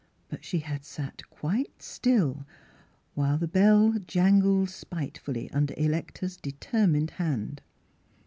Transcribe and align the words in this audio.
But 0.29 0.43
she 0.43 0.57
had 0.61 0.83
sat 0.83 1.21
quite 1.29 1.79
still 1.83 2.47
while 3.13 3.37
the 3.37 3.47
bell 3.47 3.97
jangled 4.07 4.71
spitefully 4.71 5.47
under 5.51 5.75
Electa's 5.77 6.37
deter 6.37 6.87
mined 6.87 7.11
hand. 7.11 7.61